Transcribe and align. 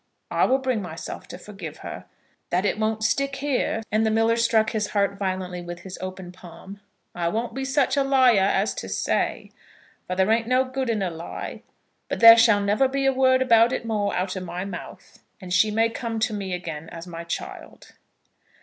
"I 0.31 0.45
will 0.45 0.57
bring 0.57 0.81
myself 0.81 1.27
to 1.27 1.37
forgive 1.37 1.77
her. 1.85 2.05
That 2.49 2.65
it 2.65 2.79
won't 2.79 3.03
stick 3.03 3.35
here," 3.35 3.83
and 3.91 4.03
the 4.03 4.09
miller 4.09 4.35
struck 4.35 4.71
his 4.71 4.87
heart 4.87 5.19
violently 5.19 5.61
with 5.61 5.81
his 5.81 5.99
open 6.01 6.31
palm, 6.31 6.79
"I 7.13 7.27
won't 7.27 7.53
be 7.53 7.63
such 7.63 7.95
a 7.95 8.03
liar 8.03 8.39
as 8.41 8.73
to 8.73 8.89
say. 8.89 9.51
For 10.07 10.15
there 10.15 10.31
ain't 10.31 10.47
no 10.47 10.65
good 10.65 10.89
in 10.89 11.03
a 11.03 11.11
lie. 11.11 11.61
But 12.09 12.19
there 12.19 12.35
shall 12.35 12.61
be 12.61 12.65
never 12.65 12.89
a 12.91 13.09
word 13.11 13.43
about 13.43 13.71
it 13.71 13.85
more 13.85 14.11
out 14.15 14.35
o' 14.35 14.39
my 14.39 14.65
mouth, 14.65 15.19
and 15.39 15.53
she 15.53 15.69
may 15.69 15.87
come 15.91 16.17
to 16.21 16.33
me 16.33 16.55
again 16.55 16.89
as 16.89 17.05
my 17.05 17.23
child." 17.23 17.91